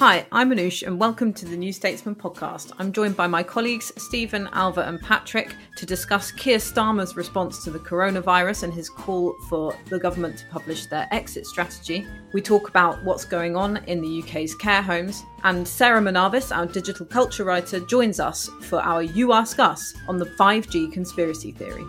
[0.00, 2.72] Hi, I'm Anoosh, and welcome to the New Statesman podcast.
[2.78, 7.70] I'm joined by my colleagues Stephen, Ailbhe, and Patrick to discuss Keir Starmer's response to
[7.70, 12.06] the coronavirus and his call for the government to publish their exit strategy.
[12.32, 16.64] We talk about what's going on in the UK's care homes, and Sarah Manavis, our
[16.64, 21.84] digital culture writer, joins us for our You Ask Us on the 5G conspiracy theory.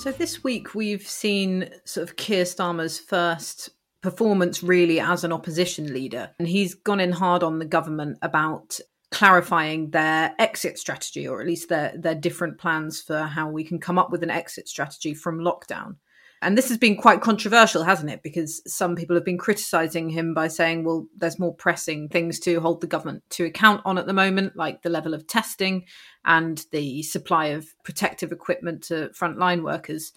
[0.00, 3.68] So this week we've seen sort of Keir Starmer's first
[4.00, 6.30] performance really as an opposition leader.
[6.38, 11.46] And he's gone in hard on the government about clarifying their exit strategy, or at
[11.46, 15.12] least their, their different plans for how we can come up with an exit strategy
[15.12, 15.96] from lockdown.
[16.42, 18.22] And this has been quite controversial, hasn't it?
[18.22, 22.60] Because some people have been criticizing him by saying, well, there's more pressing things to
[22.60, 25.84] hold the government to account on at the moment, like the level of testing
[26.24, 30.12] and the supply of protective equipment to frontline workers.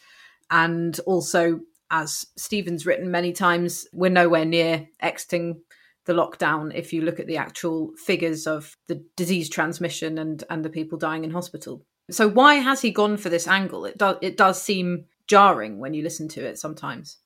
[0.49, 1.59] And also,
[1.91, 5.61] as Stephen's written many times, we're nowhere near exiting
[6.05, 10.63] the lockdown if you look at the actual figures of the disease transmission and, and
[10.63, 11.85] the people dying in hospital.
[12.11, 13.85] So why has he gone for this angle?
[13.85, 17.17] It does it does seem jarring when you listen to it sometimes.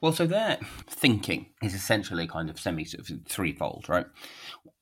[0.00, 4.06] Well, so their thinking is essentially kind of semi sort of threefold, right?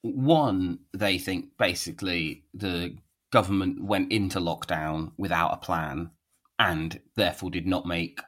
[0.00, 2.96] One, they think basically the
[3.30, 6.10] government went into lockdown without a plan
[6.58, 8.20] and therefore did not make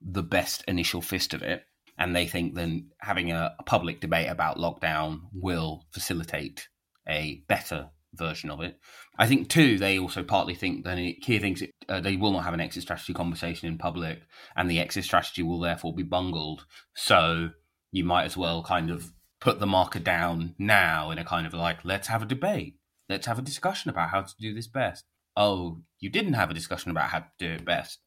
[0.00, 1.64] the best initial fist of it.
[1.98, 6.68] And they think then having a, a public debate about lockdown will facilitate
[7.06, 8.78] a better version of it.
[9.18, 12.44] I think too, they also partly think that Keir thinks it, uh, they will not
[12.44, 14.20] have an exit strategy conversation in public,
[14.56, 16.66] and the exit strategy will therefore be bungled.
[16.94, 17.50] So
[17.92, 21.54] you might as well kind of put the marker down now in a kind of
[21.54, 22.76] like, let's have a debate,
[23.08, 25.04] let's have a discussion about how to do this best.
[25.36, 28.00] Oh, you didn't have a discussion about how to do it best.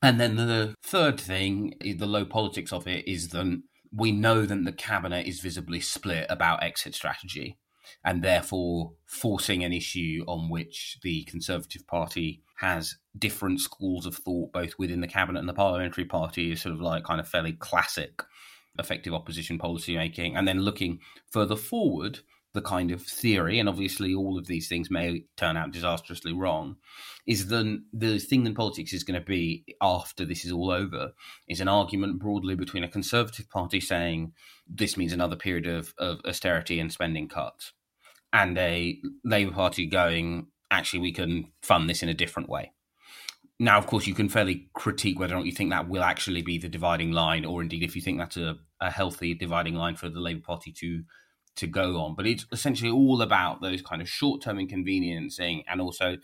[0.00, 3.62] And then the third thing, the low politics of it, is that
[3.92, 7.58] we know that the cabinet is visibly split about exit strategy
[8.04, 14.52] and therefore forcing an issue on which the Conservative Party has different schools of thought,
[14.52, 17.52] both within the cabinet and the parliamentary party, is sort of like kind of fairly
[17.52, 18.22] classic
[18.78, 20.36] effective opposition policy making.
[20.36, 21.00] And then looking
[21.30, 22.20] further forward,
[22.54, 26.76] the kind of theory, and obviously all of these things may turn out disastrously wrong,
[27.26, 31.12] is then the thing in politics is going to be after this is all over
[31.46, 34.32] is an argument broadly between a conservative party saying
[34.66, 37.72] this means another period of, of austerity and spending cuts
[38.32, 42.72] and a Labour Party going, actually, we can fund this in a different way.
[43.60, 46.42] Now, of course, you can fairly critique whether or not you think that will actually
[46.42, 49.96] be the dividing line, or indeed if you think that's a, a healthy dividing line
[49.96, 51.02] for the Labour Party to
[51.56, 52.14] to go on.
[52.14, 56.18] But it's essentially all about those kind of short term inconveniencing and also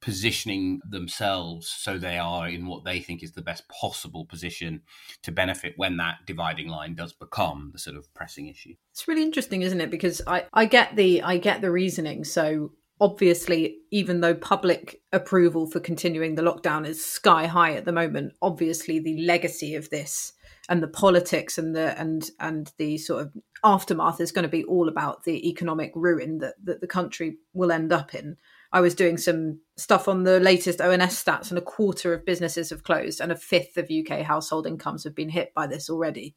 [0.00, 4.82] positioning themselves so they are in what they think is the best possible position
[5.22, 8.74] to benefit when that dividing line does become the sort of pressing issue.
[8.92, 9.90] It's really interesting, isn't it?
[9.90, 12.24] Because I, I get the I get the reasoning.
[12.24, 17.92] So obviously, even though public approval for continuing the lockdown is sky high at the
[17.92, 20.32] moment, obviously the legacy of this
[20.68, 23.32] and the politics and the and and the sort of
[23.64, 27.72] aftermath is going to be all about the economic ruin that, that the country will
[27.72, 28.36] end up in.
[28.72, 32.70] I was doing some stuff on the latest ONS stats, and a quarter of businesses
[32.70, 36.34] have closed, and a fifth of UK household incomes have been hit by this already.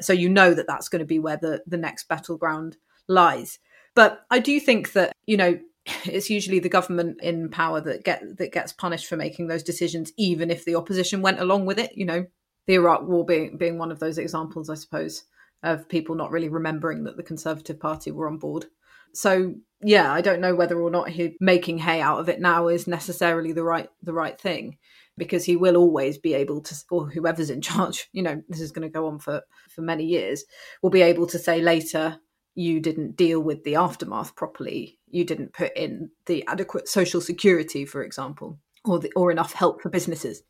[0.00, 2.76] So you know that that's going to be where the, the next battleground
[3.08, 3.58] lies.
[3.94, 5.58] But I do think that, you know,
[6.04, 10.12] it's usually the government in power that get that gets punished for making those decisions,
[10.16, 11.96] even if the opposition went along with it.
[11.96, 12.26] You know,
[12.66, 15.24] the Iraq War being being one of those examples, I suppose,
[15.62, 18.66] of people not really remembering that the Conservative Party were on board.
[19.14, 22.68] So yeah, I don't know whether or not he making hay out of it now
[22.68, 24.78] is necessarily the right the right thing.
[25.16, 28.72] because he will always be able to or whoever's in charge you know this is
[28.72, 30.44] going to go on for for many years
[30.82, 32.18] will be able to say later
[32.54, 37.84] you didn't deal with the aftermath properly you didn't put in the adequate social security
[37.84, 40.42] for example or the, or enough help for businesses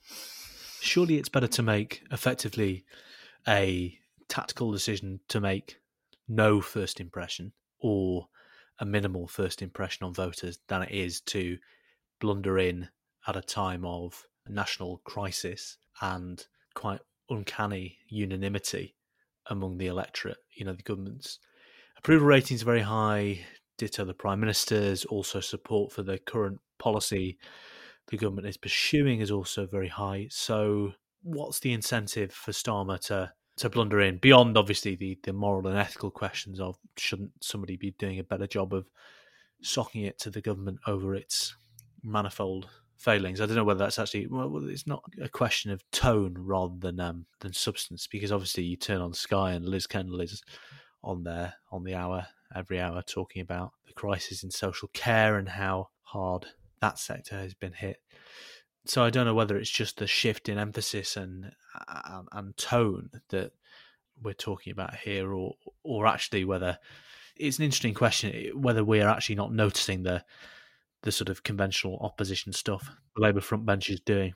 [0.81, 2.85] surely it's better to make effectively
[3.47, 3.99] a
[4.29, 5.79] tactical decision to make
[6.29, 8.29] no first impression or
[8.79, 11.59] a minimal first impression on voters than it is to
[12.21, 12.89] blunder in
[13.27, 18.95] at a time of national crisis and quite uncanny unanimity
[19.47, 20.39] among the electorate.
[20.55, 21.39] You know, the government's
[21.97, 23.41] approval ratings are very high,
[23.79, 27.39] ditto the prime minister's, also support for the current policy
[28.09, 30.27] the government is pursuing is also very high.
[30.31, 30.93] So,
[31.23, 35.79] what's the incentive for Starmer to to blunder in beyond obviously the the moral and
[35.79, 38.87] ethical questions of shouldn't somebody be doing a better job of
[39.63, 41.55] socking it to the government over its
[42.03, 43.41] manifold failings.
[43.41, 47.01] I don't know whether that's actually well, it's not a question of tone rather than
[47.01, 50.43] um, than substance because obviously you turn on Sky and Liz Kendall is
[51.03, 55.49] on there on the hour every hour talking about the crisis in social care and
[55.49, 56.47] how hard
[56.81, 57.99] that sector has been hit.
[58.85, 61.53] So I don't know whether it's just the shift in emphasis and
[61.89, 63.53] and, and tone that
[64.21, 66.79] we're talking about here, or or actually whether
[67.37, 70.25] it's an interesting question whether we are actually not noticing the
[71.03, 74.35] the sort of conventional opposition stuff the Labour front bench is doing.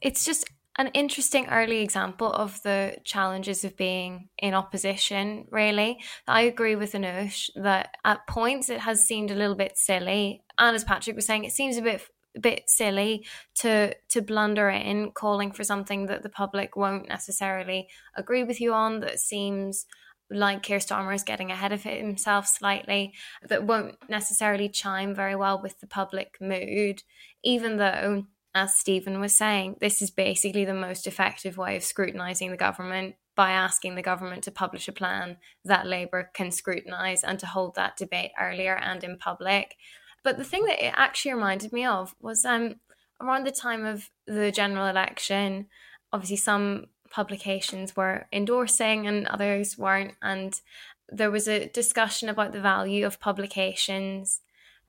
[0.00, 0.44] It's just
[0.76, 6.00] an interesting early example of the challenges of being in opposition, really.
[6.26, 10.42] I agree with Anoosh that at points it has seemed a little bit silly.
[10.58, 12.02] And as Patrick was saying, it seems a bit
[12.40, 18.44] bit silly to to blunder in calling for something that the public won't necessarily agree
[18.44, 19.86] with you on that seems
[20.30, 23.12] like Keir Starmer is getting ahead of himself slightly,
[23.48, 27.02] that won't necessarily chime very well with the public mood,
[27.42, 32.50] even though, as Stephen was saying, this is basically the most effective way of scrutinising
[32.50, 37.38] the government by asking the government to publish a plan that Labour can scrutinise and
[37.40, 39.74] to hold that debate earlier and in public.
[40.24, 42.76] But the thing that it actually reminded me of was um,
[43.20, 45.66] around the time of the general election,
[46.12, 50.14] obviously some publications were endorsing and others weren't.
[50.20, 50.60] And
[51.08, 54.40] there was a discussion about the value of publications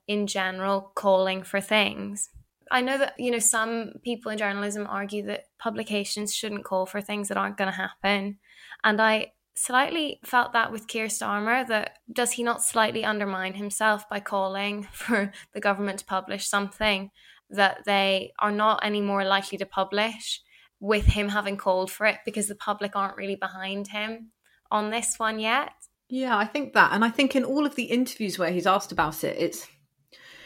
[0.08, 2.30] in general calling for things.
[2.70, 7.00] I know that, you know, some people in journalism argue that publications shouldn't call for
[7.00, 8.38] things that aren't going to happen.
[8.82, 14.08] And I slightly felt that with Keir Starmer that does he not slightly undermine himself
[14.08, 17.10] by calling for the government to publish something
[17.50, 20.42] that they are not any more likely to publish
[20.78, 24.30] with him having called for it because the public aren't really behind him
[24.70, 25.70] on this one yet.
[26.08, 28.92] Yeah, I think that, and I think in all of the interviews where he's asked
[28.92, 29.66] about it, it's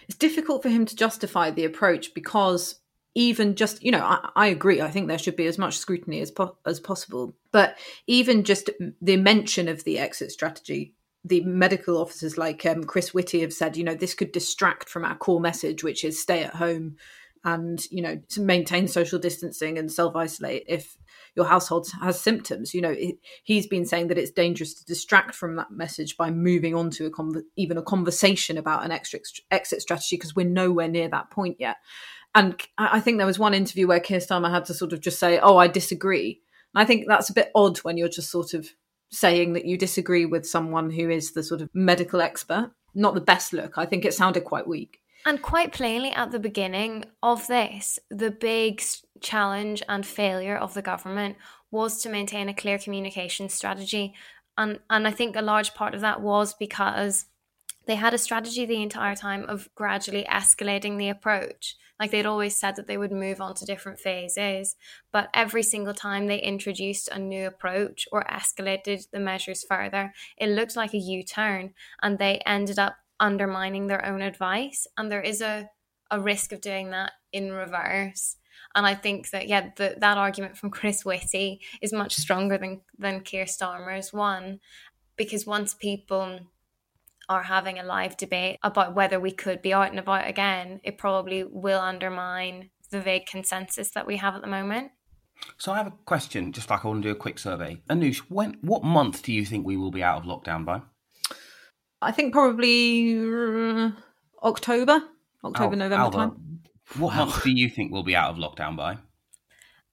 [0.08, 2.79] it's difficult for him to justify the approach because
[3.14, 6.20] even just you know I, I agree I think there should be as much scrutiny
[6.20, 7.76] as po- as possible, but
[8.06, 8.70] even just
[9.00, 13.76] the mention of the exit strategy the medical officers like um, Chris Whitty have said,
[13.76, 16.96] you know, this could distract from our core message, which is stay at home,
[17.44, 20.96] and you know maintain social distancing and self isolate if
[21.36, 22.74] your household has symptoms.
[22.74, 22.96] You know
[23.44, 27.06] he's been saying that it's dangerous to distract from that message by moving on to
[27.06, 31.30] a con- even a conversation about an extra exit strategy because we're nowhere near that
[31.30, 31.76] point yet.
[32.34, 35.18] And i think there was one interview where Keir Starmer had to sort of just
[35.18, 36.40] say oh i disagree.
[36.74, 38.68] And i think that's a bit odd when you're just sort of
[39.10, 42.70] saying that you disagree with someone who is the sort of medical expert.
[42.94, 43.76] Not the best look.
[43.76, 48.30] I think it sounded quite weak and quite plainly, at the beginning of this, the
[48.30, 48.82] big
[49.20, 51.36] challenge and failure of the government
[51.70, 54.14] was to maintain a clear communication strategy.
[54.56, 57.26] And, and I think a large part of that was because
[57.86, 61.76] they had a strategy the entire time of gradually escalating the approach.
[61.98, 64.74] Like they'd always said that they would move on to different phases,
[65.12, 70.48] but every single time they introduced a new approach or escalated the measures further, it
[70.48, 75.20] looked like a U turn and they ended up undermining their own advice and there
[75.20, 75.68] is a
[76.10, 78.36] a risk of doing that in reverse
[78.74, 82.80] and I think that yeah the, that argument from Chris Whitty is much stronger than
[82.98, 84.60] than Keir Starmer's one
[85.16, 86.40] because once people
[87.28, 90.98] are having a live debate about whether we could be out and about again it
[90.98, 94.90] probably will undermine the vague consensus that we have at the moment
[95.58, 97.80] so I have a question, just like I want to do a quick survey.
[97.88, 100.82] Anoosh, when what month do you think we will be out of lockdown by?
[102.02, 103.90] I think probably uh,
[104.42, 105.02] October,
[105.44, 106.60] October, Al- November Ailbhe, time.
[106.98, 108.98] What month do you think we'll be out of lockdown by?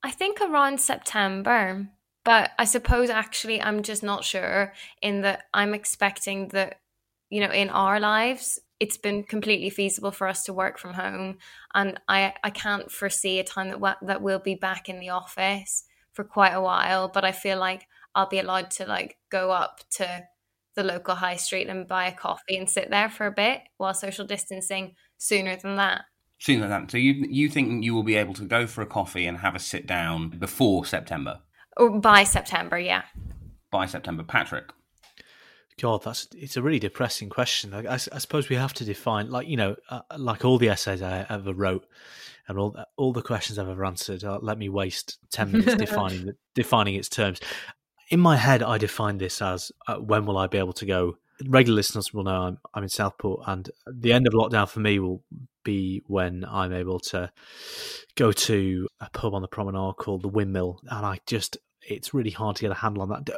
[0.03, 1.87] I think around September,
[2.23, 4.73] but I suppose actually I'm just not sure.
[5.01, 6.79] In that I'm expecting that
[7.29, 11.37] you know in our lives it's been completely feasible for us to work from home
[11.73, 15.83] and i i can't foresee a time that that we'll be back in the office
[16.13, 19.81] for quite a while but i feel like i'll be allowed to like go up
[19.89, 20.23] to
[20.77, 23.93] the local high street and buy a coffee and sit there for a bit while
[23.93, 26.03] social distancing sooner than that
[26.39, 28.85] sooner than that so you you think you will be able to go for a
[28.85, 31.41] coffee and have a sit down before september
[31.75, 33.01] or by september yeah
[33.71, 34.71] by september patrick
[35.79, 37.71] God, that's it's a really depressing question.
[37.73, 40.69] I, I, I suppose we have to define, like you know, uh, like all the
[40.69, 41.85] essays I ever wrote,
[42.47, 44.23] and all all the questions I've ever answered.
[44.23, 47.39] Uh, let me waste ten minutes defining the, defining its terms.
[48.09, 51.17] In my head, I define this as uh, when will I be able to go?
[51.45, 54.99] Regular listeners will know I'm I'm in Southport, and the end of lockdown for me
[54.99, 55.23] will
[55.63, 57.31] be when I'm able to
[58.15, 62.31] go to a pub on the promenade called the Windmill, and I just it's really
[62.31, 63.29] hard to get a handle on that.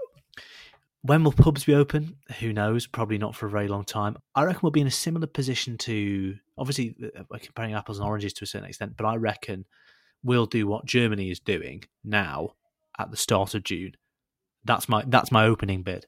[1.02, 2.18] When will pubs be open?
[2.40, 2.86] Who knows?
[2.86, 4.18] Probably not for a very long time.
[4.36, 8.08] I reckon we'll be in a similar position to obviously uh, we're comparing apples and
[8.08, 9.66] oranges to a certain extent, but I reckon
[10.24, 12.54] we'll do what Germany is doing now
[12.98, 13.94] at the start of June.
[14.66, 16.06] That's my that's my opening bid.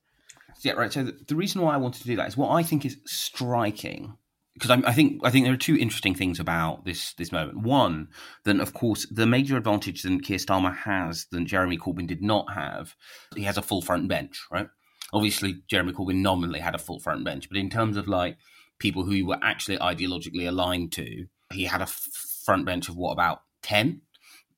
[0.61, 0.93] Yeah, right.
[0.93, 2.97] So the, the reason why I wanted to do that is what I think is
[3.05, 4.17] striking
[4.53, 7.59] because I, think I think there are two interesting things about this this moment.
[7.59, 8.09] One,
[8.43, 12.53] then of course the major advantage that Keir Starmer has that Jeremy Corbyn did not
[12.53, 12.95] have,
[13.35, 14.67] he has a full front bench, right?
[15.13, 18.37] obviously Jeremy Corbyn nominally had a full front bench, but in terms of like
[18.79, 22.09] people who were actually ideologically aligned to, he had a f-
[22.45, 24.01] front bench of what about ten.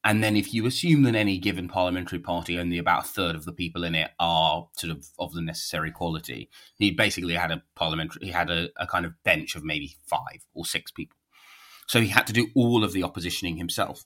[0.06, 3.46] And then, if you assume that any given parliamentary party, only about a third of
[3.46, 7.64] the people in it are sort of of the necessary quality, he basically had a
[7.76, 11.18] parliamentary, he had a, a kind of bench of maybe five or six people.
[11.88, 14.06] So he had to do all of the oppositioning himself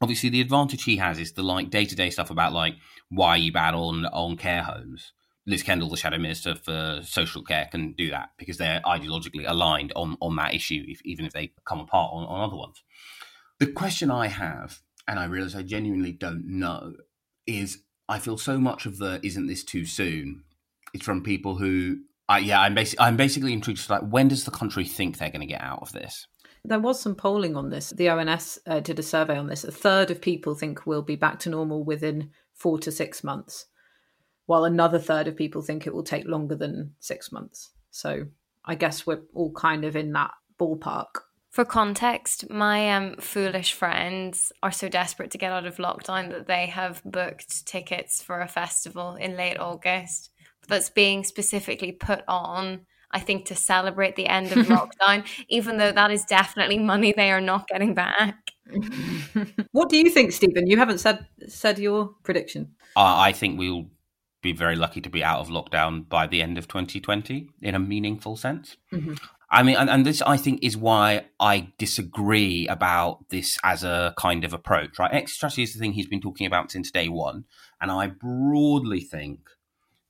[0.00, 2.74] obviously the advantage he has is the like day to day stuff about like
[3.08, 5.12] why you bad on on care homes.
[5.46, 9.92] Liz Kendall, the Shadow Minister for Social Care, can do that because they're ideologically aligned
[9.94, 12.82] on, on that issue, if, even if they come apart on, on other ones.
[13.58, 16.94] The question I have, and I realize I genuinely don't know,
[17.46, 20.44] is I feel so much of the "isn't this too soon?"
[20.92, 23.88] It's from people who, I, yeah, I'm basically I'm basically intrigued.
[23.90, 26.26] Like, when does the country think they're going to get out of this?
[26.66, 27.90] There was some polling on this.
[27.90, 29.64] The ONS uh, did a survey on this.
[29.64, 33.66] A third of people think we'll be back to normal within four to six months
[34.46, 37.70] while another third of people think it will take longer than six months.
[37.90, 38.26] So
[38.64, 41.20] I guess we're all kind of in that ballpark.
[41.54, 46.48] For context, my um, foolish friends are so desperate to get out of lockdown that
[46.48, 50.30] they have booked tickets for a festival in late August
[50.66, 52.80] that's being specifically put on,
[53.12, 57.30] I think, to celebrate the end of lockdown, even though that is definitely money they
[57.30, 58.50] are not getting back.
[59.70, 60.66] what do you think, Stephen?
[60.66, 62.74] You haven't said said your prediction.
[62.96, 63.86] Uh, I think we'll
[64.42, 67.78] be very lucky to be out of lockdown by the end of 2020 in a
[67.78, 68.76] meaningful sense.
[68.92, 69.14] Mm-hmm.
[69.54, 74.12] I mean, and, and, this I think is why I disagree about this as a
[74.18, 75.14] kind of approach, right?
[75.14, 77.44] Exit strategy is the thing he's been talking about since day one.
[77.80, 79.48] And I broadly think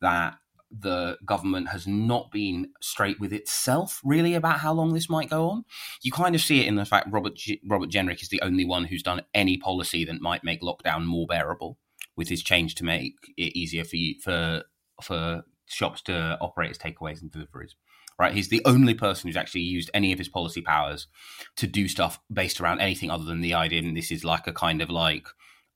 [0.00, 0.38] that
[0.70, 5.50] the government has not been straight with itself really about how long this might go
[5.50, 5.64] on.
[6.02, 8.64] You kind of see it in the fact Robert G- Robert Jenrick is the only
[8.64, 11.78] one who's done any policy that might make lockdown more bearable
[12.16, 14.64] with his change to make it easier for you, for
[15.02, 17.74] for shops to operate as takeaways and deliveries.
[18.18, 21.08] Right, he's the only person who's actually used any of his policy powers
[21.56, 23.80] to do stuff based around anything other than the idea.
[23.80, 25.26] And this is like a kind of like,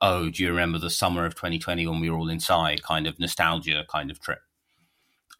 [0.00, 2.84] oh, do you remember the summer of 2020 when we were all inside?
[2.84, 4.38] Kind of nostalgia kind of trip.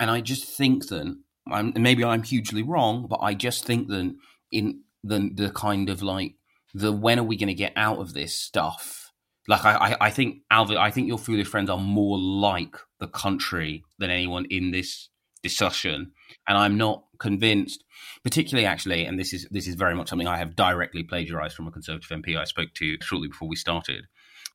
[0.00, 1.17] And I just think that
[1.50, 4.17] I'm, maybe I'm hugely wrong, but I just think that
[4.50, 6.35] in the the kind of like
[6.75, 9.09] the when are we going to get out of this stuff
[9.49, 13.83] like I, I think Alvin, I think your foolish friends are more like the country
[13.99, 15.09] than anyone in this
[15.43, 16.12] discussion,
[16.47, 17.85] and I'm not convinced.
[18.25, 21.69] Particularly, actually, and this is this is very much something I have directly plagiarized from
[21.69, 24.05] a Conservative MP I spoke to shortly before we started.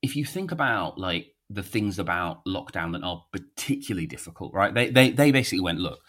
[0.01, 4.73] If you think about like the things about lockdown that are particularly difficult, right?
[4.73, 5.99] They they they basically went, look,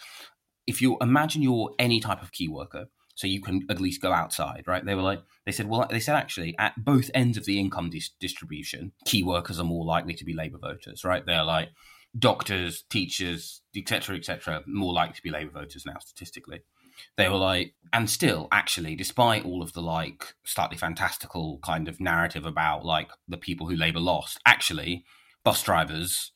[0.67, 4.13] if you imagine you're any type of key worker, so you can at least go
[4.13, 4.85] outside, right?
[4.85, 7.91] They were like, they said, well, they said actually at both ends of the income
[7.91, 11.25] dis- distribution, key workers are more likely to be Labour voters, right?
[11.25, 11.69] They're like
[12.19, 16.61] doctors, teachers, etc., etc., more likely to be Labour voters now statistically.
[17.17, 22.01] They were like, and still, actually, despite all of the like slightly fantastical kind of
[22.01, 25.05] narrative about like the people who Labour lost, actually,
[25.43, 26.33] bus drivers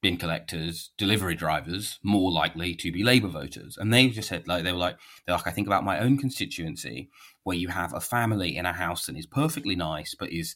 [0.00, 3.76] bin collectors, delivery drivers more likely to be Labour voters.
[3.76, 6.18] And they just said, like, they were like, they're like, I think about my own
[6.18, 7.10] constituency
[7.42, 10.54] where you have a family in a house that is perfectly nice, but is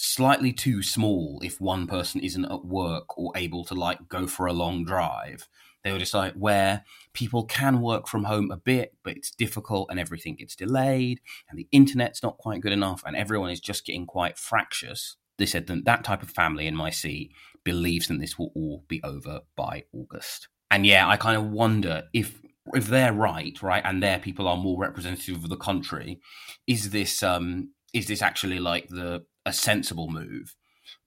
[0.00, 4.46] slightly too small if one person isn't at work or able to like go for
[4.46, 5.48] a long drive.
[5.82, 9.88] They were just like where people can work from home a bit, but it's difficult
[9.90, 13.84] and everything gets delayed and the internet's not quite good enough and everyone is just
[13.84, 15.16] getting quite fractious.
[15.36, 17.32] They said that that type of family in my seat
[17.64, 20.46] believes that this will all be over by August.
[20.70, 22.40] And yeah, I kind of wonder if
[22.74, 26.20] if they're right, right, and their people are more representative of the country,
[26.68, 30.54] is this um is this actually like the a sensible move?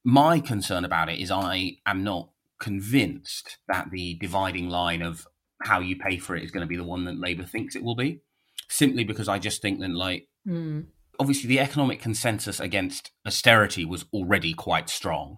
[0.03, 2.29] My concern about it is I am not
[2.59, 5.27] convinced that the dividing line of
[5.63, 7.83] how you pay for it is going to be the one that Labour thinks it
[7.83, 8.21] will be.
[8.69, 10.85] Simply because I just think that, like, mm.
[11.19, 15.37] obviously the economic consensus against austerity was already quite strong,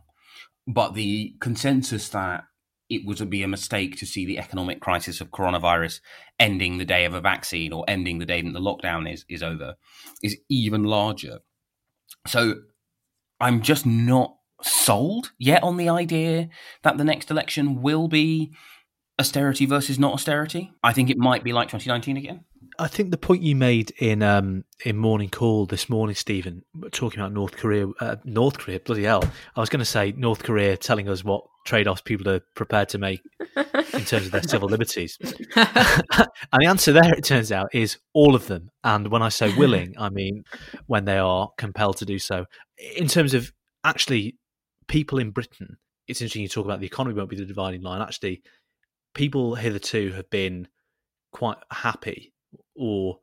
[0.67, 2.45] but the consensus that
[2.89, 6.00] it would be a mistake to see the economic crisis of coronavirus
[6.39, 9.41] ending the day of a vaccine or ending the day that the lockdown is is
[9.41, 9.75] over
[10.22, 11.39] is even larger.
[12.27, 12.55] So
[13.43, 16.47] I'm just not sold yet on the idea
[16.83, 18.55] that the next election will be
[19.19, 20.71] austerity versus not austerity.
[20.81, 22.45] I think it might be like 2019 again.
[22.79, 27.20] I think the point you made in um, in morning call this morning, Stephen, talking
[27.20, 29.24] about North Korea, uh, North Korea, bloody hell!
[29.55, 32.98] I was going to say North Korea telling us what trade-offs people are prepared to
[32.98, 33.22] make
[33.55, 35.17] in terms of their civil liberties,
[35.55, 38.70] and the answer there, it turns out, is all of them.
[38.84, 40.43] And when I say willing, I mean
[40.88, 42.46] when they are compelled to do so.
[42.98, 43.53] In terms of
[43.84, 44.38] actually
[44.88, 45.77] people in Britain,
[46.08, 48.01] it's interesting you talk about the economy won't be the dividing line.
[48.01, 48.41] Actually,
[49.13, 50.67] people hitherto have been
[51.32, 52.32] quite happy
[52.75, 53.19] or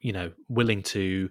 [0.00, 1.30] you know willing to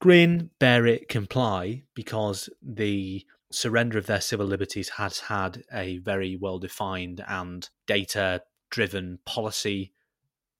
[0.00, 6.36] grin bear it comply because the surrender of their civil liberties has had a very
[6.36, 9.92] well defined and data driven policy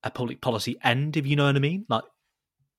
[0.03, 1.85] a public policy end if you know what i mean.
[1.89, 2.05] Like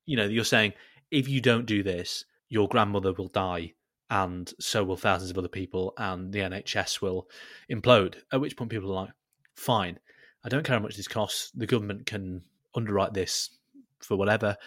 [0.05, 0.73] you know you're saying
[1.11, 3.73] if you don't do this your grandmother will die
[4.09, 7.29] and so will thousands of other people and the nhs will
[7.71, 8.15] implode.
[8.31, 9.13] At which point people are like
[9.55, 9.99] fine.
[10.43, 11.51] I don't care how much this costs.
[11.51, 12.41] The government can
[12.75, 13.49] underwrite this
[14.03, 14.57] for whatever.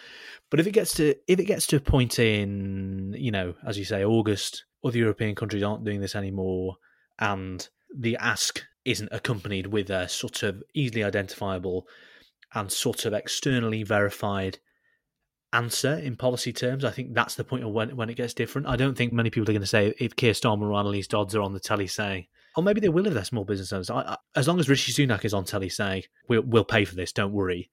[0.49, 3.77] But if it gets to if it gets to a point in you know, as
[3.77, 6.77] you say, August, other European countries aren't doing this anymore,
[7.19, 11.87] and the ask isn't accompanied with a sort of easily identifiable
[12.53, 14.59] and sort of externally verified
[15.53, 16.85] answer in policy terms.
[16.85, 18.67] I think that's the point of when when it gets different.
[18.67, 21.35] I don't think many people are going to say if Keir Starmer or Anneliese Dodds
[21.35, 23.89] are on the telly saying, or maybe they will if they're small business owners.
[23.89, 26.95] I, I, as long as Rishi Sunak is on telly saying we'll we'll pay for
[26.95, 27.71] this, don't worry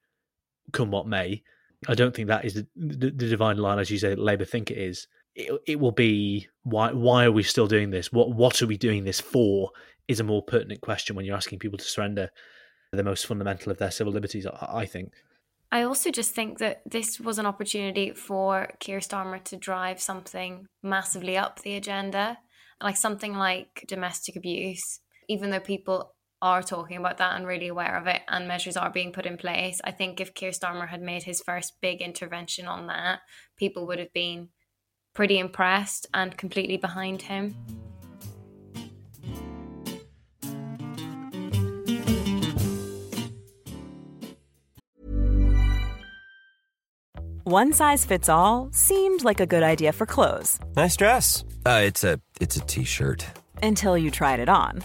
[0.72, 1.42] come what may.
[1.88, 4.78] I don't think that is the, the, divine line, as you say, Labour think it
[4.78, 5.08] is.
[5.34, 8.12] It, it, will be why why are we still doing this?
[8.12, 9.70] What what are we doing this for?
[10.08, 12.30] Is a more pertinent question when you're asking people to surrender
[12.92, 14.46] the most fundamental of their civil liberties.
[14.46, 15.12] I, I think.
[15.72, 20.66] I also just think that this was an opportunity for Keir Starmer to drive something
[20.82, 22.38] massively up the agenda,
[22.82, 25.00] like something like domestic abuse.
[25.28, 28.90] Even though people are talking about that and really aware of it and measures are
[28.90, 29.80] being put in place.
[29.84, 33.20] I think if Keir Starmer had made his first big intervention on that,
[33.56, 34.48] people would have been
[35.14, 37.54] pretty impressed and completely behind him.
[47.44, 50.58] One size fits all seemed like a good idea for clothes.
[50.74, 51.44] Nice dress.
[51.66, 53.26] Uh, it's a it's a t-shirt.
[53.62, 54.84] Until you tried it on.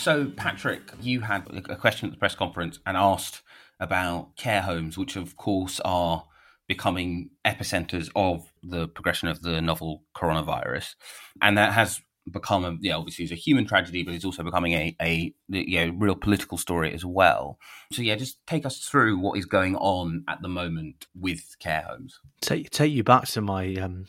[0.00, 3.42] So, Patrick, you had a question at the press conference and asked
[3.78, 6.24] about care homes, which of course are
[6.66, 10.94] becoming epicenters of the progression of the novel coronavirus,
[11.42, 14.72] and that has become a yeah obviously it's a human tragedy, but it's also becoming
[14.72, 17.58] a a you know, real political story as well.
[17.92, 21.84] So yeah, just take us through what is going on at the moment with care
[21.86, 22.18] homes.
[22.40, 24.06] Take take you back to my um,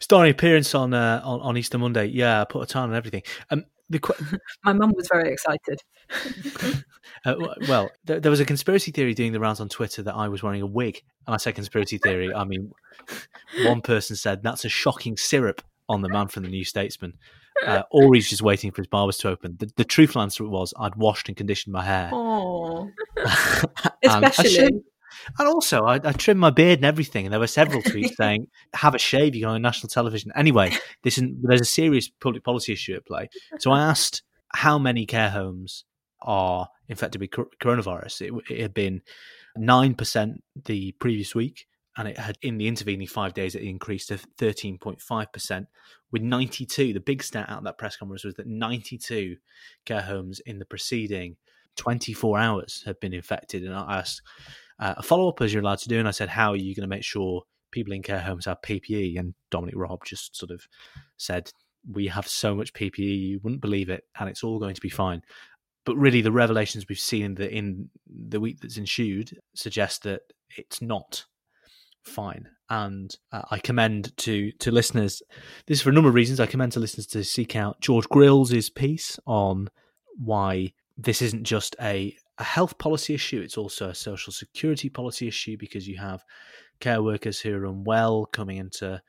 [0.00, 2.06] starring appearance on, uh, on on Easter Monday.
[2.06, 3.24] Yeah, I put a ton on everything.
[3.50, 5.80] Um, the my mum was very excited.
[7.24, 7.34] uh,
[7.68, 10.42] well, there, there, was a conspiracy theory doing the rounds on Twitter that I was
[10.42, 12.34] wearing a wig, and I say conspiracy theory.
[12.34, 12.72] I mean,
[13.64, 17.14] one person said that's a shocking syrup on the man from the New Statesman,
[17.66, 19.56] uh, or he's just waiting for his barbers to open.
[19.58, 22.10] The, the truthful answer was I'd washed and conditioned my hair.
[22.12, 22.90] Oh,
[24.04, 24.82] especially.
[25.38, 28.48] And also, I, I trimmed my beard and everything, and there were several tweets saying,
[28.74, 32.72] "Have a shave, you're on national television." Anyway, this is, there's a serious public policy
[32.72, 33.28] issue at play.
[33.58, 34.22] So I asked
[34.54, 35.84] how many care homes
[36.20, 38.22] are infected with coronavirus.
[38.22, 39.02] It, it had been
[39.56, 44.08] nine percent the previous week, and it had in the intervening five days it increased
[44.08, 45.66] to 13.5%
[46.10, 49.36] with 92 the big stat out of that press conference was that 92
[49.84, 51.36] care homes in the preceding
[51.76, 54.22] 24 hours have been infected and i asked
[54.82, 56.88] uh, a follow-up as you're allowed to do and i said how are you going
[56.88, 60.66] to make sure people in care homes have ppe and dominic raab just sort of
[61.16, 61.50] said
[61.90, 64.90] we have so much ppe you wouldn't believe it and it's all going to be
[64.90, 65.22] fine
[65.84, 70.22] but really the revelations we've seen in the, in the week that's ensued suggest that
[70.56, 71.24] it's not
[72.02, 72.48] fine.
[72.68, 75.22] And uh, I commend to to listeners
[75.66, 76.40] this is for a number of reasons.
[76.40, 79.68] I commend to listeners to seek out George Grylls's piece on
[80.16, 85.28] why this isn't just a, a health policy issue; it's also a social security policy
[85.28, 86.24] issue because you have
[86.80, 89.00] care workers who are unwell coming into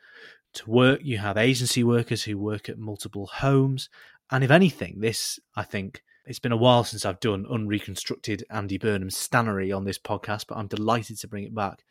[0.53, 1.01] to work.
[1.03, 3.89] You have agency workers who work at multiple homes,
[4.31, 8.77] and if anything, this I think it's been a while since I've done unreconstructed Andy
[8.77, 11.83] Burnham's stannery on this podcast, but I'm delighted to bring it back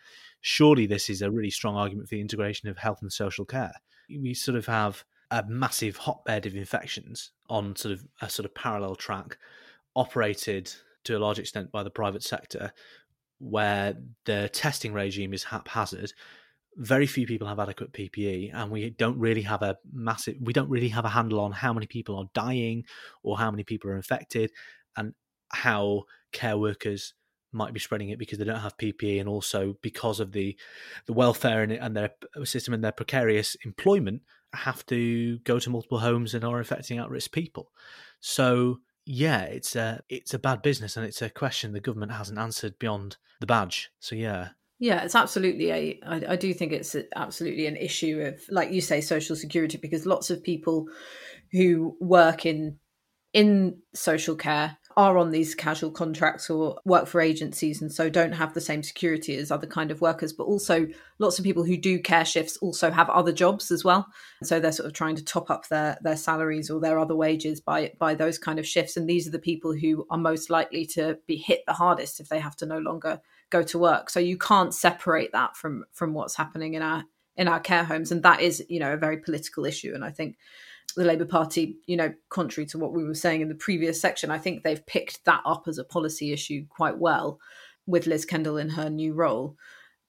[0.42, 3.72] surely this is a really strong argument for the integration of health and social care.
[4.10, 8.54] We sort of have a massive hotbed of infections on sort of a sort of
[8.54, 9.38] parallel track
[9.96, 10.70] operated
[11.04, 12.72] to a large extent by the private sector
[13.38, 16.12] where the testing regime is haphazard
[16.76, 20.70] very few people have adequate PPE, and we don't really have a massive, we don't
[20.70, 22.84] really have a handle on how many people are dying
[23.22, 24.50] or how many people are infected,
[24.96, 25.14] and
[25.50, 27.14] how care workers
[27.52, 30.56] might be spreading it because they don't have PPE and also because of the
[31.06, 32.10] the welfare and, and their
[32.44, 34.22] system and their precarious employment
[34.54, 37.70] have to go to multiple homes and are affecting at risk people.
[38.20, 42.38] So yeah, it's a it's a bad business and it's a question the government hasn't
[42.38, 43.90] answered beyond the badge.
[44.00, 44.50] So yeah.
[44.78, 46.00] Yeah, it's absolutely a.
[46.04, 50.06] I, I do think it's absolutely an issue of, like you say, social security because
[50.06, 50.88] lots of people
[51.52, 52.78] who work in
[53.32, 58.32] in social care are on these casual contracts or work for agencies and so don't
[58.32, 60.86] have the same security as other kind of workers but also
[61.22, 64.06] lots of people who do care shifts also have other jobs as well.
[64.42, 67.60] So they're sort of trying to top up their their salaries or their other wages
[67.60, 68.96] by by those kind of shifts.
[68.96, 72.28] And these are the people who are most likely to be hit the hardest if
[72.28, 74.10] they have to no longer go to work.
[74.10, 77.04] So you can't separate that from from what's happening in our
[77.36, 78.12] in our care homes.
[78.12, 79.92] And that is you know a very political issue.
[79.94, 80.36] And i think
[80.96, 84.30] the Labour Party, you know, contrary to what we were saying in the previous section,
[84.30, 87.38] I think they've picked that up as a policy issue quite well
[87.86, 89.56] with Liz Kendall in her new role.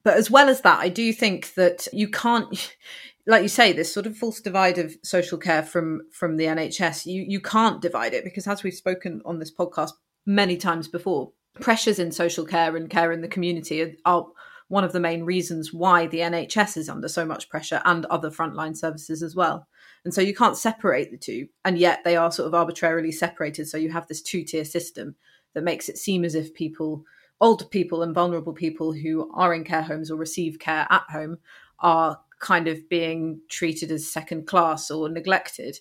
[0.04, 2.76] But as well as that, I do think that you can't,
[3.28, 7.06] like you say, this sort of false divide of social care from from the NHS.
[7.06, 9.92] You you can't divide it because, as we've spoken on this podcast
[10.26, 11.32] many times before,
[11.62, 14.28] pressures in social care and care in the community are, are
[14.67, 18.30] one of the main reasons why the NHS is under so much pressure and other
[18.30, 19.67] frontline services as well.
[20.06, 21.47] And so you can't separate the two.
[21.65, 23.67] And yet they are sort of arbitrarily separated.
[23.67, 25.15] So you have this two tier system
[25.54, 27.06] that makes it seem as if people,
[27.39, 31.38] older people and vulnerable people who are in care homes or receive care at home,
[31.80, 35.80] are kind of being treated as second class or neglected.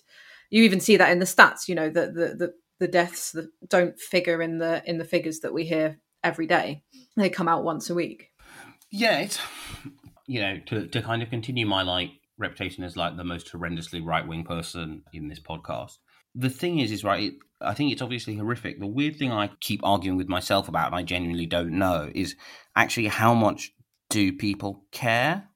[0.49, 3.49] You even see that in the stats, you know, the, the, the, the deaths that
[3.69, 6.83] don't figure in the in the figures that we hear every day.
[7.15, 8.32] They come out once a week.
[8.95, 9.39] Yeah, it's
[10.27, 14.05] you know, to, to kind of continue my like reputation as like the most horrendously
[14.05, 15.97] right wing person in this podcast.
[16.35, 17.23] The thing is, is right.
[17.23, 18.79] It, I think it's obviously horrific.
[18.79, 22.35] The weird thing I keep arguing with myself about, and I genuinely don't know, is
[22.75, 23.71] actually how much
[24.11, 25.49] do people care?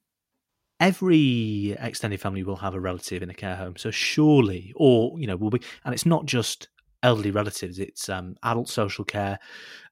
[0.80, 5.28] Every extended family will have a relative in a care home, so surely, or you
[5.28, 6.70] know, will be, and it's not just
[7.04, 9.38] elderly relatives; it's um, adult social care,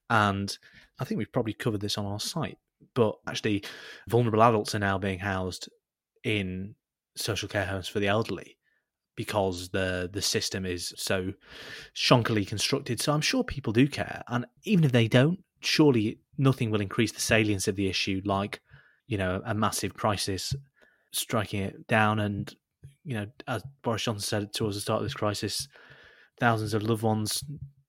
[0.10, 0.58] and
[0.98, 2.58] I think we've probably covered this on our site.
[2.94, 3.64] But actually,
[4.08, 5.70] vulnerable adults are now being housed
[6.24, 6.76] in
[7.16, 8.58] social care homes for the elderly
[9.16, 11.34] because the the system is so
[11.96, 13.02] shonkily constructed.
[13.02, 17.12] So I'm sure people do care, and even if they don't, surely nothing will increase
[17.12, 18.62] the salience of the issue like
[19.08, 20.54] you know a massive crisis
[21.12, 22.20] striking it down.
[22.20, 22.54] And
[23.04, 25.68] you know, as Boris Johnson said towards the start of this crisis,
[26.40, 27.44] thousands of loved ones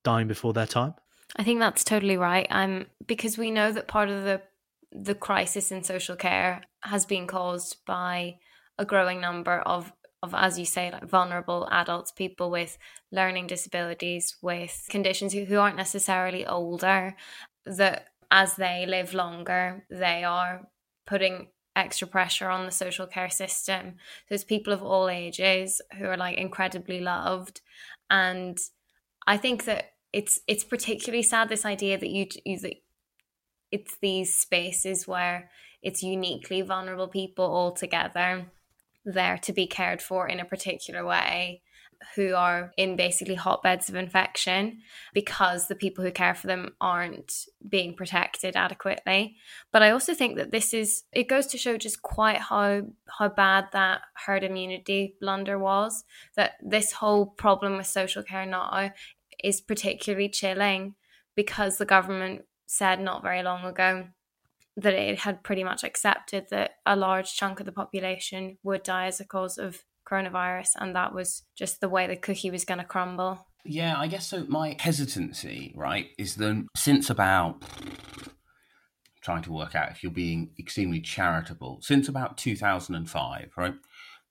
[0.05, 0.95] dying before their time.
[1.37, 2.47] I think that's totally right.
[2.51, 4.41] Um, because we know that part of the
[5.03, 8.37] the crisis in social care has been caused by
[8.79, 12.79] a growing number of of as you say like vulnerable adults people with
[13.13, 17.15] learning disabilities with conditions who, who aren't necessarily older
[17.67, 20.67] that as they live longer they are
[21.07, 23.97] putting extra pressure on the social care system.
[24.29, 27.61] There's people of all ages who are like incredibly loved.
[28.09, 28.59] And
[29.27, 32.75] i think that it's it's particularly sad this idea that you, you that
[33.77, 35.51] it's these spaces where
[35.83, 38.47] it's uniquely vulnerable people all together
[39.05, 41.63] there to be cared for in a particular way
[42.15, 44.79] who are in basically hotbeds of infection
[45.15, 47.33] because the people who care for them aren't
[47.67, 49.37] being protected adequately.
[49.73, 52.83] But I also think that this is it goes to show just quite how
[53.19, 56.05] how bad that herd immunity blunder was.
[56.37, 58.91] That this whole problem with social care now
[59.43, 60.95] is particularly chilling
[61.35, 64.09] because the government said not very long ago
[64.77, 69.07] that it had pretty much accepted that a large chunk of the population would die
[69.07, 72.79] as a cause of coronavirus, and that was just the way the cookie was going
[72.79, 73.47] to crumble.
[73.65, 74.45] Yeah, I guess so.
[74.49, 77.63] My hesitancy, right, is that since about
[79.23, 83.75] trying to work out if you're being extremely charitable, since about 2005, right,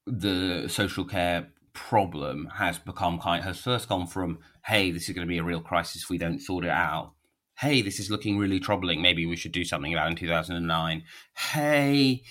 [0.06, 5.28] the social care problem has become kind has first gone from hey this is going
[5.28, 7.12] to be a real crisis if we don't sort it out
[7.60, 11.04] hey this is looking really troubling maybe we should do something about it in 2009
[11.54, 12.24] hey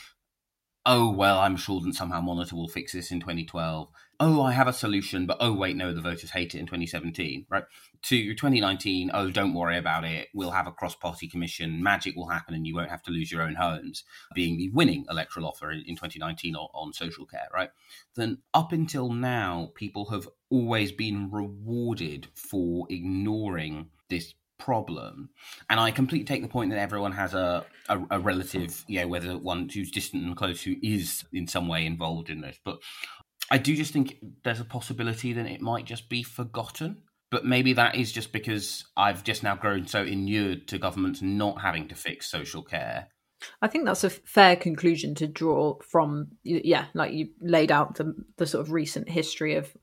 [0.87, 3.89] oh, well, I'm sure that somehow Monitor will fix this in 2012.
[4.21, 7.47] Oh, I have a solution, but oh, wait, no, the voters hate it in 2017,
[7.49, 7.65] right?
[8.03, 10.29] To 2019, oh, don't worry about it.
[10.35, 11.83] We'll have a cross party commission.
[11.83, 15.05] Magic will happen and you won't have to lose your own homes, being the winning
[15.11, 17.71] electoral offer in, in 2019 on, on social care, right?
[18.15, 25.31] Then up until now, people have always been rewarded for ignoring this problem.
[25.69, 29.37] And I completely take the point that everyone has a, a, a relative, yeah, whether
[29.39, 32.59] one who's distant and close who is in some way involved in this.
[32.65, 32.79] But
[33.51, 37.03] I do just think there's a possibility that it might just be forgotten.
[37.31, 41.61] But maybe that is just because I've just now grown so inured to governments not
[41.61, 43.09] having to fix social care.
[43.61, 48.15] I think that's a fair conclusion to draw from, yeah, like you laid out the
[48.37, 49.75] the sort of recent history of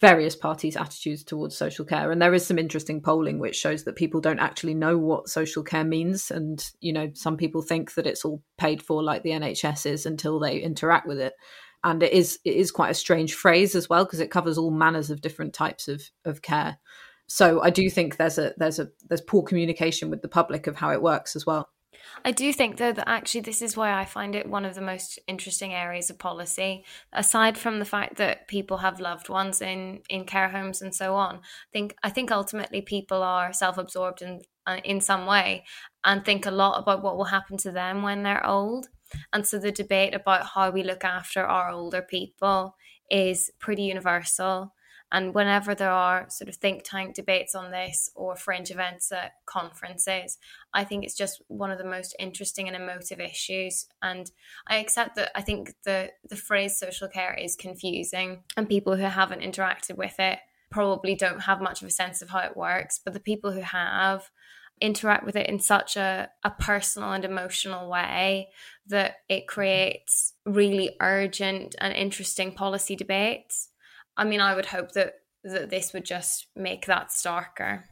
[0.00, 2.10] various parties' attitudes towards social care.
[2.10, 5.62] And there is some interesting polling which shows that people don't actually know what social
[5.62, 6.30] care means.
[6.30, 10.06] And, you know, some people think that it's all paid for like the NHS is
[10.06, 11.34] until they interact with it.
[11.84, 14.70] And it is it is quite a strange phrase as well, because it covers all
[14.70, 16.78] manners of different types of, of care.
[17.26, 20.76] So I do think there's a there's a there's poor communication with the public of
[20.76, 21.70] how it works as well.
[22.24, 24.80] I do think, though, that actually this is why I find it one of the
[24.80, 26.84] most interesting areas of policy.
[27.12, 31.14] Aside from the fact that people have loved ones in in care homes and so
[31.14, 35.64] on, I think I think ultimately people are self absorbed in uh, in some way
[36.04, 38.88] and think a lot about what will happen to them when they're old.
[39.32, 42.76] And so the debate about how we look after our older people
[43.10, 44.72] is pretty universal.
[45.12, 49.32] And whenever there are sort of think tank debates on this or fringe events at
[49.46, 50.38] conferences,
[50.72, 53.86] I think it's just one of the most interesting and emotive issues.
[54.02, 54.30] And
[54.66, 59.02] I accept that I think the, the phrase social care is confusing, and people who
[59.04, 60.38] haven't interacted with it
[60.70, 63.00] probably don't have much of a sense of how it works.
[63.04, 64.30] But the people who have,
[64.80, 68.48] interact with it in such a, a personal and emotional way
[68.86, 73.68] that it creates really urgent and interesting policy debates.
[74.16, 77.84] I mean, I would hope that that this would just make that starker.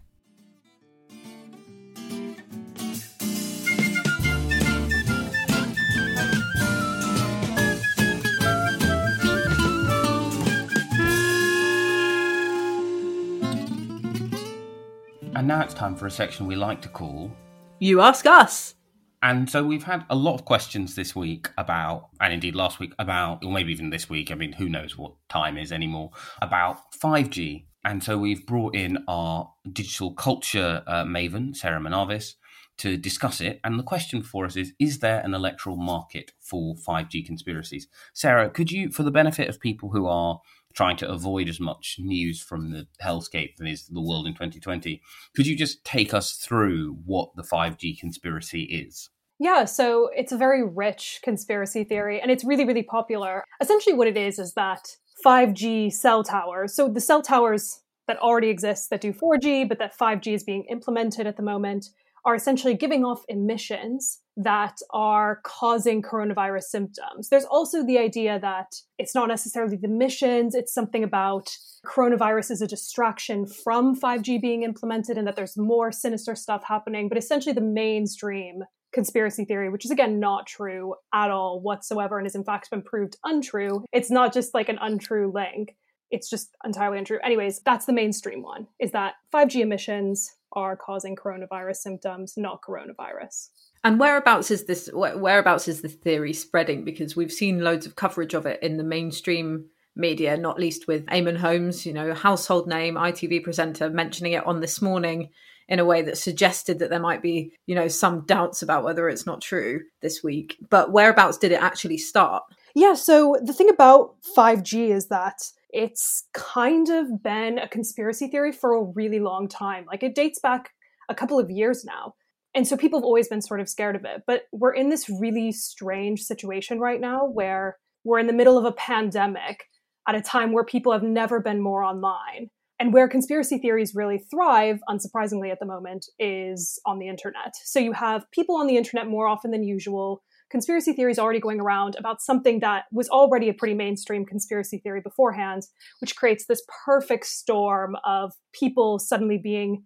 [15.34, 17.30] And now it's time for a section we like to call
[17.78, 18.74] You Ask Us.
[19.22, 22.92] And so we've had a lot of questions this week about, and indeed last week
[22.98, 26.92] about, or maybe even this week, I mean, who knows what time is anymore, about
[26.92, 27.64] 5G.
[27.84, 32.34] And so we've brought in our digital culture uh, maven, Sarah Manavis,
[32.78, 33.60] to discuss it.
[33.64, 37.88] And the question for us is Is there an electoral market for 5G conspiracies?
[38.14, 40.40] Sarah, could you, for the benefit of people who are
[40.78, 45.02] trying to avoid as much news from the hellscape that is the world in 2020.
[45.34, 49.10] Could you just take us through what the 5G conspiracy is?
[49.40, 53.42] Yeah, so it's a very rich conspiracy theory and it's really, really popular.
[53.60, 54.86] Essentially, what it is is that
[55.26, 59.98] 5G cell towers, so the cell towers that already exist that do 4G, but that
[59.98, 61.86] 5G is being implemented at the moment,
[62.24, 67.28] are essentially giving off emissions that are causing coronavirus symptoms.
[67.28, 71.50] There's also the idea that it's not necessarily the missions, it's something about
[71.84, 77.08] coronavirus is a distraction from 5G being implemented and that there's more sinister stuff happening.
[77.08, 82.24] But essentially, the mainstream conspiracy theory, which is again not true at all whatsoever and
[82.24, 83.84] has in fact been proved untrue.
[83.92, 85.74] It's not just like an untrue link.
[86.10, 87.18] It's just entirely untrue.
[87.24, 93.48] Anyways, that's the mainstream one is that 5G emissions are causing coronavirus symptoms, not coronavirus.
[93.84, 94.90] And whereabouts is this?
[94.92, 96.84] Whereabouts is the theory spreading?
[96.84, 101.06] Because we've seen loads of coverage of it in the mainstream media, not least with
[101.06, 105.30] Eamonn Holmes, you know, household name, ITV presenter, mentioning it on this morning
[105.68, 109.08] in a way that suggested that there might be, you know, some doubts about whether
[109.08, 110.56] it's not true this week.
[110.70, 112.42] But whereabouts did it actually start?
[112.74, 115.36] Yeah, so the thing about 5G is that
[115.70, 119.84] it's kind of been a conspiracy theory for a really long time.
[119.86, 120.70] Like it dates back
[121.08, 122.14] a couple of years now.
[122.54, 124.22] And so people have always been sort of scared of it.
[124.26, 128.64] But we're in this really strange situation right now where we're in the middle of
[128.64, 129.64] a pandemic
[130.08, 132.48] at a time where people have never been more online.
[132.80, 137.54] And where conspiracy theories really thrive, unsurprisingly at the moment, is on the internet.
[137.64, 140.22] So you have people on the internet more often than usual.
[140.48, 145.00] Conspiracy theories already going around about something that was already a pretty mainstream conspiracy theory
[145.02, 145.64] beforehand,
[146.00, 149.82] which creates this perfect storm of people suddenly being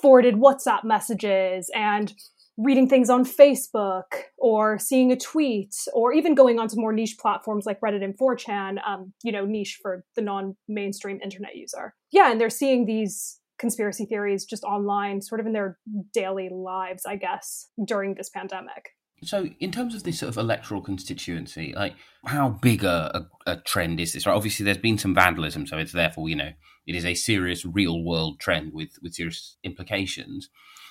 [0.00, 2.12] forwarded WhatsApp messages and
[2.58, 4.02] reading things on Facebook
[4.36, 8.78] or seeing a tweet or even going onto more niche platforms like Reddit and 4chan,
[8.86, 11.94] um, you know, niche for the non mainstream internet user.
[12.10, 15.78] Yeah, and they're seeing these conspiracy theories just online, sort of in their
[16.12, 18.90] daily lives, I guess, during this pandemic.
[19.22, 23.56] So, in terms of this sort of electoral constituency, like how big a, a, a,
[23.56, 24.26] trend is this?
[24.26, 26.52] Right, obviously, there's been some vandalism, so it's therefore, you know,
[26.86, 30.48] it is a serious, real world trend with with serious implications.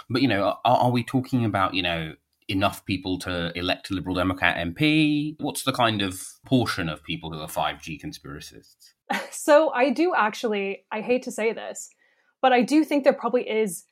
[0.10, 2.14] But you know, are, are we talking about you know
[2.48, 5.36] enough people to elect a Liberal Democrat MP?
[5.40, 8.94] What's the kind of portion of people who are 5G conspiracists?
[9.32, 11.90] So I do actually, I hate to say this,
[12.42, 13.86] but I do think there probably is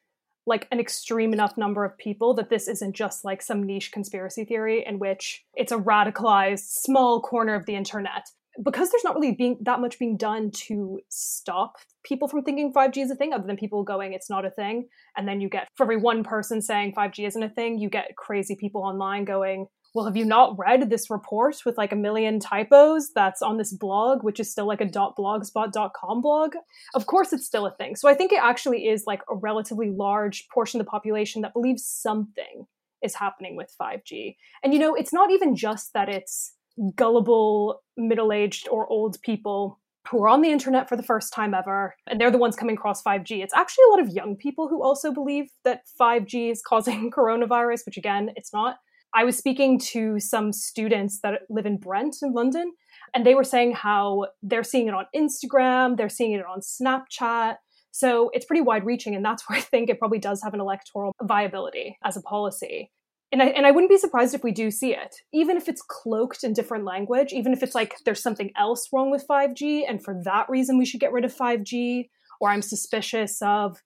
[0.47, 4.45] like an extreme enough number of people that this isn't just like some niche conspiracy
[4.45, 8.29] theory in which it's a radicalized small corner of the internet
[8.63, 13.03] because there's not really being that much being done to stop people from thinking 5G
[13.03, 14.87] is a thing, other than people going, it's not a thing.
[15.17, 18.15] And then you get, for every one person saying 5G isn't a thing, you get
[18.15, 22.37] crazy people online going, well, have you not read this report with like a million
[22.41, 26.55] typos that's on this blog, which is still like a .blogspot.com blog?
[26.93, 27.95] Of course, it's still a thing.
[27.95, 31.53] So I think it actually is like a relatively large portion of the population that
[31.53, 32.67] believes something
[33.01, 34.35] is happening with 5G.
[34.63, 36.53] And you know, it's not even just that it's
[36.97, 39.79] gullible middle aged or old people
[40.09, 42.75] who are on the internet for the first time ever, and they're the ones coming
[42.75, 43.41] across 5G.
[43.41, 47.85] It's actually a lot of young people who also believe that 5G is causing coronavirus,
[47.85, 48.75] which again, it's not.
[49.15, 52.73] I was speaking to some students that live in Brent in London,
[53.13, 57.55] and they were saying how they're seeing it on Instagram, they're seeing it on Snapchat.
[57.91, 60.59] So it's pretty wide reaching, and that's where I think it probably does have an
[60.59, 62.91] electoral viability as a policy
[63.35, 65.81] and I, and I wouldn't be surprised if we do see it, even if it's
[65.81, 70.01] cloaked in different language, even if it's like there's something else wrong with 5G, and
[70.01, 73.81] for that reason we should get rid of 5G, or I'm suspicious of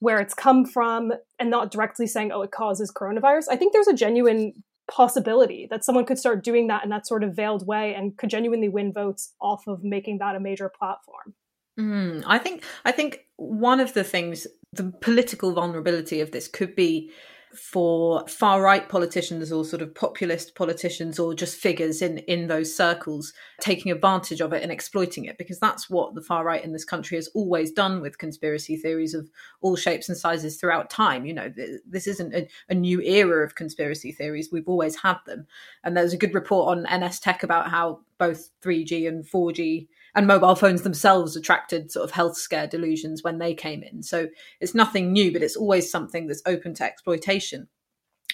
[0.00, 3.44] where it's come from, and not directly saying, oh, it causes coronavirus.
[3.50, 7.24] I think there's a genuine possibility that someone could start doing that in that sort
[7.24, 11.34] of veiled way and could genuinely win votes off of making that a major platform.
[11.78, 16.76] Mm, I think I think one of the things, the political vulnerability of this could
[16.76, 17.10] be
[17.56, 22.74] for far right politicians or sort of populist politicians or just figures in in those
[22.74, 26.72] circles taking advantage of it and exploiting it because that's what the far right in
[26.72, 31.26] this country has always done with conspiracy theories of all shapes and sizes throughout time.
[31.26, 31.52] You know
[31.86, 34.50] this isn't a, a new era of conspiracy theories.
[34.50, 35.46] We've always had them.
[35.82, 40.26] And there's a good report on ns tech about how both 3g and 4g and
[40.26, 44.02] mobile phones themselves attracted sort of health scare delusions when they came in.
[44.02, 44.28] So
[44.60, 47.68] it's nothing new, but it's always something that's open to exploitation.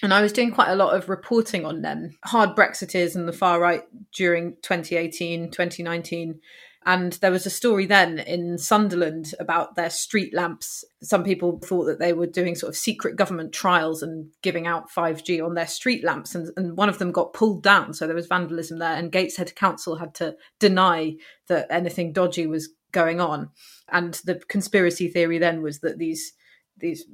[0.03, 3.33] And I was doing quite a lot of reporting on them, hard Brexiteers and the
[3.33, 3.83] far right
[4.15, 6.39] during 2018, 2019
[6.83, 10.83] and there was a story then in Sunderland about their street lamps.
[11.03, 14.89] Some people thought that they were doing sort of secret government trials and giving out
[14.89, 16.33] 5G on their street lamps.
[16.33, 17.93] And, and one of them got pulled down.
[17.93, 18.95] So there was vandalism there.
[18.95, 21.17] And Gateshead Council had to deny
[21.47, 23.51] that anything dodgy was going on.
[23.89, 26.33] And the conspiracy theory then was that these
[26.77, 27.05] these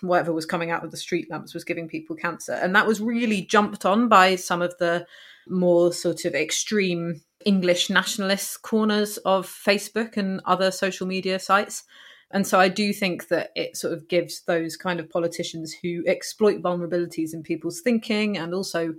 [0.00, 3.00] whatever was coming out of the street lamps was giving people cancer and that was
[3.00, 5.06] really jumped on by some of the
[5.48, 11.84] more sort of extreme English nationalist corners of Facebook and other social media sites.
[12.30, 16.02] And so I do think that it sort of gives those kind of politicians who
[16.06, 18.94] exploit vulnerabilities in people's thinking and also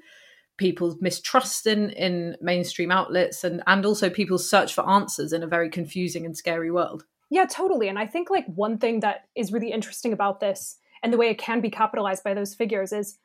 [0.58, 5.48] people's mistrust in, in mainstream outlets and, and also people's search for answers in a
[5.48, 7.04] very confusing and scary world.
[7.30, 7.90] Yeah, totally.
[7.90, 11.28] And I think like one thing that is really interesting about this and the way
[11.30, 13.20] it can be capitalized by those figures is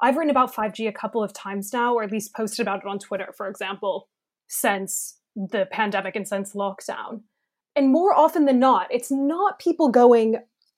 [0.00, 2.86] I've written about 5G a couple of times now, or at least posted about it
[2.86, 4.08] on Twitter, for example
[4.48, 7.22] since the pandemic and since lockdown.
[7.74, 10.36] And more often than not, it's not people going,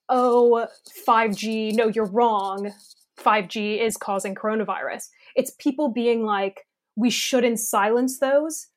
[0.09, 0.67] oh,
[1.07, 2.73] 5G, no, you're wrong.
[3.19, 5.09] 5G is causing coronavirus.
[5.35, 6.65] It's people being like,
[6.95, 8.67] we shouldn't silence those.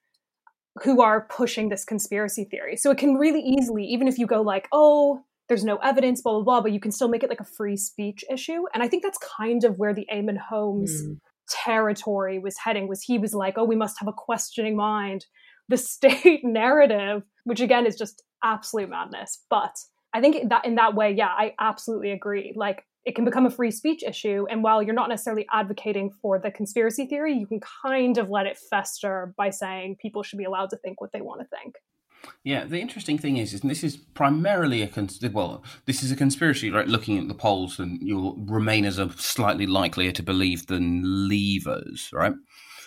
[0.82, 2.76] who are pushing this conspiracy theory.
[2.76, 5.22] So it can really easily, even if you go like, oh,
[5.52, 7.76] there's no evidence, blah, blah, blah, but you can still make it like a free
[7.76, 8.64] speech issue.
[8.72, 11.18] And I think that's kind of where the Eamonn Holmes mm.
[11.50, 15.26] territory was heading, was he was like, oh, we must have a questioning mind.
[15.68, 19.44] The state narrative, which again is just absolute madness.
[19.50, 19.76] But
[20.14, 22.54] I think that in that way, yeah, I absolutely agree.
[22.56, 24.46] Like it can become a free speech issue.
[24.50, 28.46] And while you're not necessarily advocating for the conspiracy theory, you can kind of let
[28.46, 31.74] it fester by saying people should be allowed to think what they want to think.
[32.44, 36.16] Yeah, the interesting thing is, is this is primarily a cons- well, this is a
[36.16, 36.88] conspiracy, right?
[36.88, 42.34] Looking at the polls, and your Remainers are slightly likelier to believe than Leavers, right?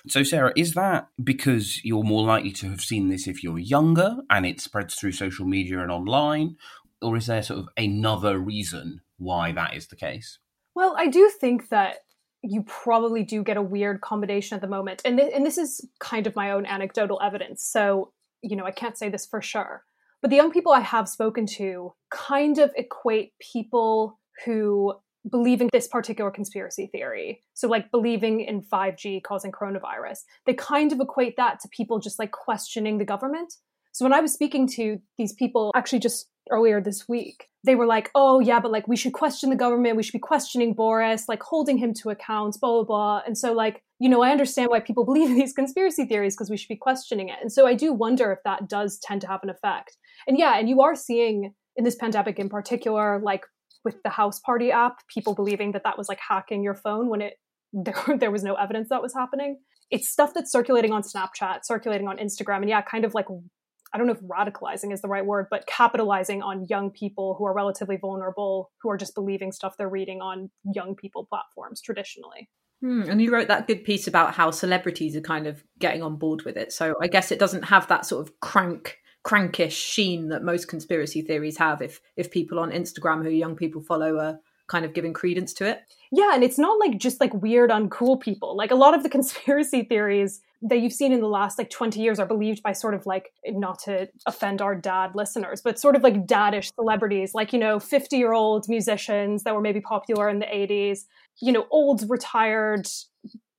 [0.08, 4.18] So, Sarah, is that because you're more likely to have seen this if you're younger
[4.30, 6.58] and it spreads through social media and online,
[7.02, 10.40] or is there sort of another reason why that is the case?
[10.76, 11.98] Well, I do think that
[12.44, 15.02] you probably do get a weird combination at the moment.
[15.04, 17.64] And, th- and this is kind of my own anecdotal evidence.
[17.64, 18.12] So,
[18.46, 19.84] you know, I can't say this for sure.
[20.22, 24.94] But the young people I have spoken to kind of equate people who
[25.30, 27.42] believe in this particular conspiracy theory.
[27.54, 32.20] So, like believing in 5G causing coronavirus, they kind of equate that to people just
[32.20, 33.54] like questioning the government.
[33.92, 37.88] So, when I was speaking to these people actually just earlier this week, they were
[37.88, 39.98] like, oh, yeah, but like we should question the government.
[39.98, 43.22] We should be questioning Boris, like holding him to account, blah, blah, blah.
[43.26, 46.58] And so, like, you know, I understand why people believe these conspiracy theories because we
[46.58, 47.38] should be questioning it.
[47.42, 49.98] And so I do wonder if that does tend to have an effect.
[50.28, 53.46] And yeah, and you are seeing in this pandemic in particular, like
[53.84, 57.22] with the House Party app, people believing that that was like hacking your phone when
[57.22, 57.34] it
[57.74, 59.58] there, there was no evidence that was happening.
[59.92, 63.28] It's stuff that's circulating on Snapchat, circulating on Instagram, and yeah, kind of like
[63.94, 67.46] I don't know if radicalizing is the right word, but capitalizing on young people who
[67.46, 72.50] are relatively vulnerable, who are just believing stuff they're reading on young people platforms traditionally.
[72.82, 76.18] Hmm, and you wrote that good piece about how celebrities are kind of getting on
[76.18, 76.72] board with it.
[76.72, 81.20] So I guess it doesn't have that sort of crank crankish sheen that most conspiracy
[81.24, 85.14] theories have if if people on Instagram who young people follow are kind of giving
[85.14, 85.82] credence to it.
[86.12, 88.56] Yeah, and it's not like just like weird uncool people.
[88.56, 92.02] Like a lot of the conspiracy theories that you've seen in the last like 20
[92.02, 95.96] years are believed by sort of like not to offend our dad listeners but sort
[95.96, 100.28] of like daddish celebrities like you know 50 year old musicians that were maybe popular
[100.28, 101.02] in the 80s
[101.42, 102.88] you know old retired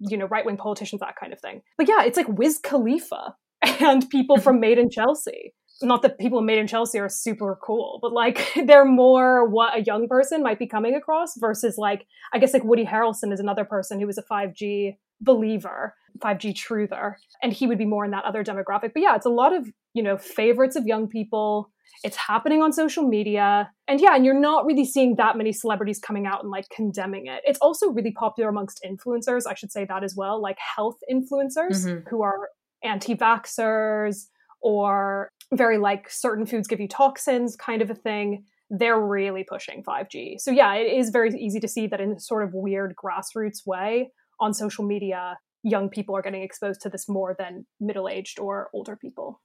[0.01, 3.35] you know right wing politicians that kind of thing but yeah it's like wiz khalifa
[3.81, 7.59] and people from made in chelsea not that people in made in chelsea are super
[7.63, 12.07] cool but like they're more what a young person might be coming across versus like
[12.33, 17.15] i guess like woody harrelson is another person who was a 5g believer 5G truther,
[17.43, 18.93] and he would be more in that other demographic.
[18.93, 21.71] But yeah, it's a lot of, you know, favorites of young people.
[22.05, 23.71] It's happening on social media.
[23.89, 27.27] And yeah, and you're not really seeing that many celebrities coming out and like condemning
[27.27, 27.43] it.
[27.45, 29.47] It's also really popular amongst influencers.
[29.49, 32.09] I should say that as well, like health influencers mm-hmm.
[32.09, 32.51] who are
[32.83, 34.27] anti vaxxers
[34.61, 38.45] or very like certain foods give you toxins kind of a thing.
[38.69, 40.41] They're really pushing 5G.
[40.41, 43.67] So yeah, it is very easy to see that in a sort of weird grassroots
[43.67, 48.39] way on social media young people are getting exposed to this more than middle aged
[48.39, 49.41] or older people.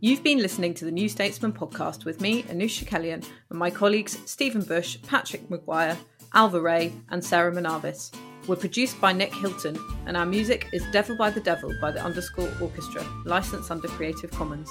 [0.00, 4.18] You've been listening to the New Statesman podcast with me, Anoosh Chakelian, and my colleagues
[4.26, 5.96] Stephen Bush, Patrick Maguire,
[6.34, 8.12] Ailbhe Rea, and Sarah Manavis.
[8.46, 9.76] We're produced by Nick Hilton,
[10.06, 14.30] and our music is Devil by the Devil by the Underscore Orchestra, licensed under Creative
[14.30, 14.70] Commons.